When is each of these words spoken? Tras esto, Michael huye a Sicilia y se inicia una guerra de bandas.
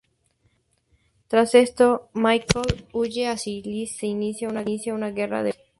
Tras 1.27 1.53
esto, 1.53 2.09
Michael 2.15 2.85
huye 2.91 3.27
a 3.27 3.37
Sicilia 3.37 3.83
y 3.83 3.85
se 3.85 4.07
inicia 4.07 4.47
una 4.49 5.11
guerra 5.11 5.43
de 5.43 5.51
bandas. 5.51 5.67